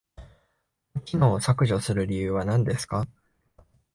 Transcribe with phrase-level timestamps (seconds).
[0.15, 0.23] こ
[0.95, 3.07] の機能を削除する理由は何ですか？